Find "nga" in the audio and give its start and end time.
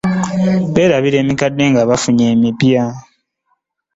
1.71-1.83